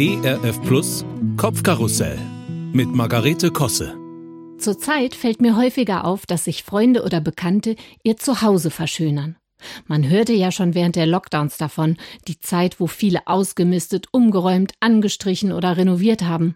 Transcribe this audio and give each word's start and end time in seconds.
ERF 0.00 0.62
Plus 0.62 1.04
Kopfkarussell 1.36 2.20
mit 2.72 2.88
Margarete 2.94 3.50
Kosse. 3.50 3.98
Zurzeit 4.56 5.16
fällt 5.16 5.40
mir 5.40 5.56
häufiger 5.56 6.04
auf, 6.04 6.24
dass 6.24 6.44
sich 6.44 6.62
Freunde 6.62 7.02
oder 7.02 7.20
Bekannte 7.20 7.74
ihr 8.04 8.16
Zuhause 8.16 8.70
verschönern. 8.70 9.34
Man 9.88 10.08
hörte 10.08 10.34
ja 10.34 10.52
schon 10.52 10.76
während 10.76 10.94
der 10.94 11.06
Lockdowns 11.06 11.56
davon, 11.56 11.96
die 12.28 12.38
Zeit, 12.38 12.78
wo 12.78 12.86
viele 12.86 13.26
ausgemistet, 13.26 14.06
umgeräumt, 14.12 14.72
angestrichen 14.78 15.50
oder 15.50 15.76
renoviert 15.76 16.22
haben. 16.22 16.54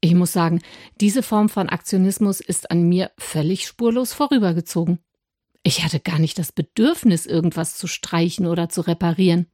Ich 0.00 0.14
muss 0.14 0.32
sagen, 0.32 0.62
diese 1.02 1.22
Form 1.22 1.50
von 1.50 1.68
Aktionismus 1.68 2.40
ist 2.40 2.70
an 2.70 2.84
mir 2.88 3.10
völlig 3.18 3.66
spurlos 3.66 4.14
vorübergezogen. 4.14 5.00
Ich 5.62 5.84
hatte 5.84 6.00
gar 6.00 6.18
nicht 6.18 6.38
das 6.38 6.50
Bedürfnis, 6.50 7.26
irgendwas 7.26 7.76
zu 7.76 7.86
streichen 7.86 8.46
oder 8.46 8.70
zu 8.70 8.80
reparieren. 8.80 9.48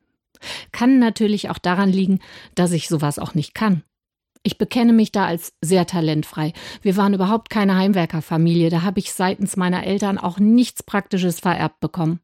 Kann 0.73 0.98
natürlich 0.98 1.50
auch 1.50 1.59
daran 1.59 1.91
liegen, 1.91 2.21
dass 2.55 2.73
ich 2.73 2.89
sowas 2.89 3.19
auch 3.19 3.34
nicht 3.34 3.55
kann. 3.55 3.82
Ich 4.42 4.59
bekenne 4.59 4.92
mich 4.92 5.11
da 5.11 5.27
als 5.27 5.55
sehr 5.61 5.87
talentfrei. 5.87 6.52
Wir 6.80 6.97
waren 6.97 7.15
überhaupt 7.15 7.51
keine 7.51 7.77
Heimwerkerfamilie, 7.77 8.70
da 8.70 8.83
habe 8.83 9.01
ich 9.01 9.12
seitens 9.12 9.56
meiner 9.56 9.84
Eltern 9.84 10.19
auch 10.19 10.38
nichts 10.38 10.84
Praktisches 10.84 11.41
vererbt 11.41 11.80
bekommen. 11.80 12.20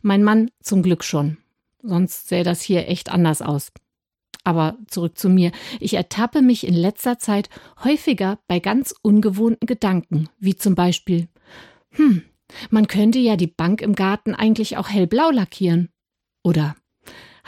Mein 0.00 0.22
Mann 0.22 0.50
zum 0.62 0.82
Glück 0.82 1.02
schon. 1.02 1.38
Sonst 1.82 2.28
sähe 2.28 2.44
das 2.44 2.62
hier 2.62 2.88
echt 2.88 3.10
anders 3.10 3.42
aus. 3.42 3.72
Aber 4.44 4.76
zurück 4.86 5.18
zu 5.18 5.28
mir. 5.28 5.52
Ich 5.80 5.94
ertappe 5.94 6.42
mich 6.42 6.66
in 6.66 6.74
letzter 6.74 7.18
Zeit 7.18 7.50
häufiger 7.82 8.38
bei 8.46 8.60
ganz 8.60 8.94
ungewohnten 9.02 9.66
Gedanken, 9.66 10.28
wie 10.38 10.54
zum 10.54 10.74
Beispiel, 10.74 11.28
hm, 11.90 12.22
man 12.70 12.86
könnte 12.86 13.18
ja 13.18 13.36
die 13.36 13.46
Bank 13.46 13.82
im 13.82 13.94
Garten 13.94 14.34
eigentlich 14.34 14.76
auch 14.76 14.88
hellblau 14.88 15.30
lackieren. 15.30 15.90
Oder, 16.42 16.76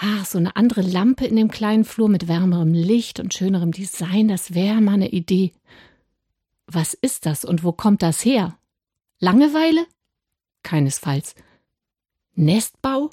ach, 0.00 0.24
so 0.24 0.38
eine 0.38 0.56
andere 0.56 0.80
Lampe 0.80 1.26
in 1.26 1.36
dem 1.36 1.50
kleinen 1.50 1.84
Flur 1.84 2.08
mit 2.08 2.26
wärmerem 2.26 2.72
Licht 2.72 3.20
und 3.20 3.34
schönerem 3.34 3.70
Design, 3.70 4.28
das 4.28 4.54
wäre 4.54 4.80
mal 4.80 4.94
eine 4.94 5.10
Idee. 5.10 5.52
Was 6.66 6.94
ist 6.94 7.26
das 7.26 7.44
und 7.44 7.62
wo 7.64 7.72
kommt 7.72 8.02
das 8.02 8.24
her? 8.24 8.58
Langeweile? 9.18 9.86
Keinesfalls. 10.62 11.34
Nestbau? 12.34 13.10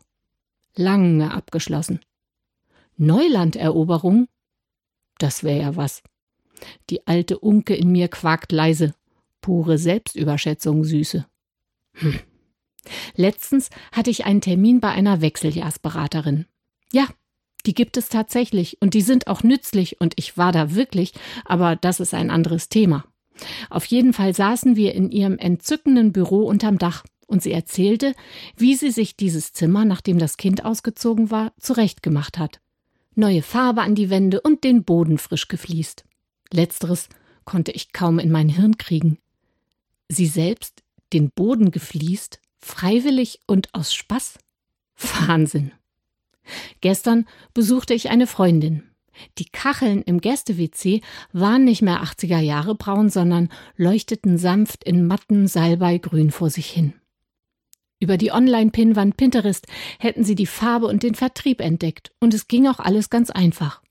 Lange 0.76 1.34
abgeschlossen. 1.34 2.00
Neulanderoberung? 2.96 4.28
Das 5.18 5.44
wäre 5.44 5.60
ja 5.60 5.76
was. 5.76 6.04
Die 6.90 7.06
alte 7.06 7.40
Unke 7.40 7.76
in 7.76 7.92
mir 7.92 8.08
quakt 8.08 8.52
leise. 8.52 8.94
Pure 9.42 9.78
Selbstüberschätzung, 9.78 10.84
Süße. 10.84 11.26
Hm. 11.94 12.20
Letztens 13.16 13.70
hatte 13.92 14.10
ich 14.10 14.26
einen 14.26 14.42
Termin 14.42 14.80
bei 14.80 14.90
einer 14.90 15.22
Wechseljahrsberaterin. 15.22 16.46
Ja, 16.94 17.08
die 17.66 17.74
gibt 17.74 17.98
es 17.98 18.10
tatsächlich 18.10 18.82
und 18.82 18.94
die 18.94 19.02
sind 19.02 19.28
auch 19.28 19.44
nützlich 19.44 20.00
und 20.00 20.14
ich 20.16 20.38
war 20.38 20.52
da 20.52 20.74
wirklich, 20.74 21.14
aber 21.46 21.76
das 21.76 22.00
ist 22.00 22.14
ein 22.14 22.30
anderes 22.30 22.70
Thema. 22.70 23.06
Auf 23.70 23.86
jeden 23.86 24.14
Fall 24.14 24.34
saßen 24.34 24.76
wir 24.76 24.96
in 24.96 25.12
ihrem 25.12 25.38
entzückenden 25.38 26.12
Büro 26.12 26.44
unterm 26.44 26.78
Dach 26.78 27.04
und 27.28 27.44
sie 27.44 27.52
erzählte, 27.52 28.14
wie 28.56 28.76
sie 28.76 28.92
sich 28.92 29.16
dieses 29.18 29.54
Zimmer, 29.54 29.86
nachdem 29.86 30.18
das 30.18 30.38
Kind 30.38 30.66
ausgezogen 30.66 31.30
war, 31.30 31.54
zurechtgemacht 31.60 32.38
hat. 32.38 32.62
Neue 33.16 33.42
Farbe 33.42 33.82
an 33.82 33.96
die 33.96 34.10
Wände 34.10 34.42
und 34.42 34.64
den 34.64 34.84
Boden 34.84 35.18
frisch 35.18 35.48
gefliest. 35.48 36.06
Letzteres 36.52 37.10
konnte 37.46 37.72
ich 37.72 37.92
kaum 37.92 38.20
in 38.20 38.32
mein 38.32 38.50
Hirn 38.50 38.78
kriegen. 38.78 39.18
Sie 40.08 40.28
selbst 40.28 40.84
den 41.14 41.32
Boden 41.32 41.72
gefliest, 41.72 42.40
freiwillig 42.60 43.40
und 43.46 43.74
aus 43.74 43.94
Spaß? 43.94 44.40
Wahnsinn. 44.96 45.72
Gestern 46.82 47.26
besuchte 47.54 47.94
ich 47.94 48.10
eine 48.10 48.28
Freundin. 48.28 48.84
Die 49.38 49.46
Kacheln 49.46 50.02
im 50.04 50.22
Gäste-WC 50.22 51.02
waren 51.34 51.64
nicht 51.64 51.82
mehr 51.82 52.04
80er 52.04 52.40
Jahre 52.40 52.76
braun, 52.76 53.10
sondern 53.10 53.50
leuchteten 53.76 54.38
sanft 54.38 54.84
in 54.84 55.08
matten 55.08 55.48
Salbeigrün 55.48 56.32
vor 56.32 56.50
sich 56.50 56.70
hin. 56.70 56.94
Über 58.00 58.18
die 58.18 58.32
Online-Pinwand 58.32 59.18
Pinterest 59.18 59.66
hätten 60.00 60.24
sie 60.24 60.36
die 60.36 60.46
Farbe 60.46 60.86
und 60.86 61.02
den 61.02 61.16
Vertrieb 61.16 61.62
entdeckt, 61.62 62.12
und 62.20 62.34
es 62.34 62.48
ging 62.48 62.68
auch 62.68 62.80
alles 62.80 63.10
ganz 63.10 63.32
einfach. 63.32 63.82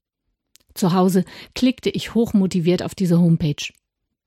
Zu 0.74 0.92
Hause 0.92 1.24
klickte 1.54 1.90
ich 1.90 2.14
hochmotiviert 2.14 2.82
auf 2.82 2.94
diese 2.94 3.18
Homepage. 3.18 3.72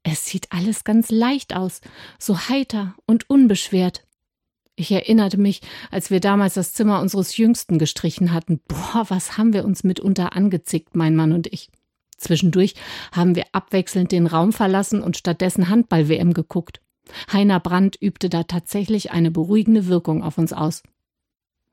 Es 0.04 0.26
sieht 0.26 0.52
alles 0.52 0.84
ganz 0.84 1.12
leicht 1.12 1.56
aus, 1.56 1.82
so 2.18 2.38
heiter 2.50 2.96
und 3.06 3.30
unbeschwert. 3.30 4.06
Ich 4.80 4.94
erinnerte 4.94 5.38
mich, 5.38 5.62
als 5.92 6.10
wir 6.10 6.22
damals 6.22 6.54
das 6.54 6.72
Zimmer 6.72 7.02
unseres 7.02 7.36
Jüngsten 7.36 7.80
gestrichen 7.80 8.32
hatten. 8.32 8.62
Boah, 8.66 9.06
was 9.10 9.38
haben 9.38 9.52
wir 9.52 9.66
uns 9.66 9.84
mitunter 9.84 10.34
angezickt, 10.34 10.96
mein 10.96 11.18
Mann 11.18 11.34
und 11.34 11.52
ich. 11.52 11.70
Zwischendurch 12.16 12.76
haben 13.12 13.36
wir 13.36 13.44
abwechselnd 13.52 14.14
den 14.14 14.26
Raum 14.26 14.54
verlassen 14.54 15.04
und 15.04 15.18
stattdessen 15.18 15.68
Handball-WM 15.68 16.34
geguckt. 16.34 16.80
Heiner 17.30 17.60
Brandt 17.60 17.98
übte 18.00 18.30
da 18.30 18.44
tatsächlich 18.44 19.12
eine 19.12 19.32
beruhigende 19.32 19.88
Wirkung 19.88 20.24
auf 20.24 20.38
uns 20.38 20.54
aus. 20.54 20.82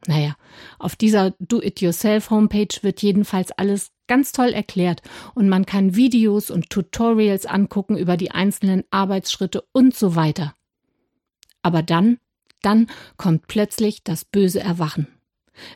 Naja, 0.08 0.34
auf 0.80 0.96
dieser 0.96 1.30
Do-it-yourself-Homepage 1.38 2.82
wird 2.82 3.02
jedenfalls 3.02 3.52
alles 3.52 3.92
ganz 4.08 4.32
toll 4.32 4.48
erklärt 4.48 5.02
und 5.36 5.48
man 5.48 5.64
kann 5.64 5.94
Videos 5.94 6.50
und 6.50 6.70
Tutorials 6.70 7.46
angucken 7.46 7.96
über 7.96 8.16
die 8.16 8.32
einzelnen 8.32 8.82
Arbeitsschritte 8.90 9.62
und 9.72 9.94
so 9.94 10.16
weiter. 10.16 10.54
Aber 11.62 11.84
dann, 11.84 12.18
dann 12.66 12.88
kommt 13.16 13.46
plötzlich 13.46 14.02
das 14.02 14.24
böse 14.24 14.60
Erwachen. 14.60 15.06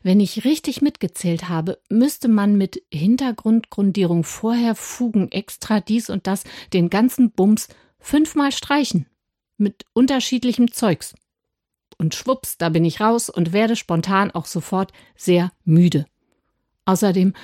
Wenn 0.03 0.21
ich 0.21 0.45
richtig 0.45 0.83
mitgezählt 0.83 1.49
habe, 1.49 1.79
müsste 1.89 2.29
man 2.29 2.57
mit 2.57 2.83
Hintergrundgrundierung 2.93 4.25
vorher 4.25 4.75
Fugen 4.75 5.31
extra 5.31 5.81
dies 5.81 6.11
und 6.11 6.27
das 6.27 6.45
den 6.73 6.91
ganzen 6.91 7.31
Bums 7.31 7.69
fünfmal 7.99 8.53
streichen 8.53 9.07
mit 9.57 9.85
unterschiedlichem 9.93 10.73
Zeugs. 10.73 11.15
Und 11.97 12.15
schwupps, 12.15 12.59
da 12.59 12.71
bin 12.71 12.85
ich 12.85 13.01
raus 13.01 13.31
und 13.31 13.53
werde 13.53 13.77
spontan 13.77 14.31
auch 14.31 14.47
sofort 14.47 14.93
sehr 15.17 15.53
müde. 15.65 16.07
Außerdem 16.87 17.35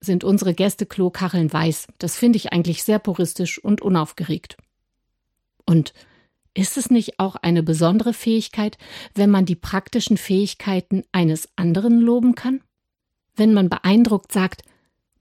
sind 0.00 0.24
unsere 0.24 0.54
Gästeklo-Kacheln 0.54 1.52
weiß. 1.52 1.88
Das 1.98 2.16
finde 2.16 2.36
ich 2.38 2.52
eigentlich 2.52 2.82
sehr 2.82 2.98
puristisch 2.98 3.62
und 3.62 3.82
unaufgeregt. 3.82 4.56
Und 5.66 5.92
ist 6.56 6.76
es 6.76 6.90
nicht 6.90 7.18
auch 7.18 7.36
eine 7.36 7.62
besondere 7.62 8.14
Fähigkeit, 8.14 8.78
wenn 9.14 9.30
man 9.30 9.44
die 9.44 9.56
praktischen 9.56 10.16
Fähigkeiten 10.16 11.04
eines 11.12 11.48
anderen 11.56 12.00
loben 12.00 12.34
kann? 12.34 12.62
Wenn 13.34 13.52
man 13.52 13.68
beeindruckt 13.68 14.32
sagt, 14.32 14.62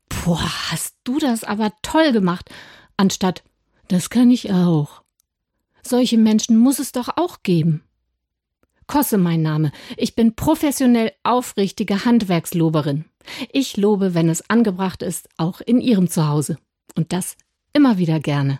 Boah, 0.08 0.72
hast 0.72 0.96
du 1.04 1.20
das 1.20 1.44
aber 1.44 1.74
toll 1.82 2.12
gemacht, 2.12 2.50
anstatt 2.96 3.44
das 3.88 4.10
kann 4.10 4.32
ich 4.32 4.52
auch. 4.52 5.04
Solche 5.84 6.18
Menschen 6.18 6.58
muss 6.58 6.80
es 6.80 6.92
doch 6.92 7.10
auch 7.18 7.44
geben. 7.44 7.84
Kosse 8.88 9.18
mein 9.18 9.42
Name. 9.42 9.72
Ich 9.98 10.16
bin 10.16 10.36
professionell 10.36 11.12
aufrichtige 11.24 12.06
Handwerksloberin. 12.06 13.06
Ich 13.52 13.78
lobe, 13.78 14.14
wenn 14.14 14.30
es 14.30 14.50
angebracht 14.50 15.02
ist, 15.02 15.28
auch 15.38 15.60
in 15.60 15.82
Ihrem 15.82 16.10
Zuhause. 16.10 16.58
Und 16.96 17.12
das 17.14 17.36
immer 17.74 17.98
wieder 17.98 18.20
gerne. 18.20 18.60